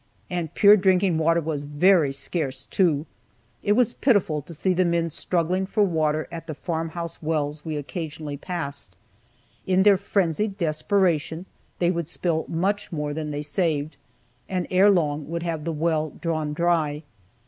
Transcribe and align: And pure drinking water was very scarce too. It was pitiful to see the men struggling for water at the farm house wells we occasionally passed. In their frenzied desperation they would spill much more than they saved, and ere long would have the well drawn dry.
And 0.31 0.51
pure 0.55 0.75
drinking 0.77 1.19
water 1.19 1.41
was 1.41 1.61
very 1.61 2.11
scarce 2.11 2.65
too. 2.65 3.05
It 3.61 3.73
was 3.73 3.93
pitiful 3.93 4.41
to 4.41 4.51
see 4.51 4.73
the 4.73 4.83
men 4.83 5.11
struggling 5.11 5.67
for 5.67 5.83
water 5.83 6.27
at 6.31 6.47
the 6.47 6.55
farm 6.55 6.89
house 6.97 7.21
wells 7.21 7.63
we 7.63 7.77
occasionally 7.77 8.35
passed. 8.35 8.95
In 9.67 9.83
their 9.83 9.97
frenzied 9.97 10.57
desperation 10.57 11.45
they 11.77 11.91
would 11.91 12.07
spill 12.07 12.45
much 12.47 12.91
more 12.91 13.13
than 13.13 13.29
they 13.29 13.43
saved, 13.43 13.95
and 14.49 14.65
ere 14.71 14.89
long 14.89 15.29
would 15.29 15.43
have 15.43 15.65
the 15.65 15.71
well 15.71 16.09
drawn 16.19 16.53
dry. 16.53 17.03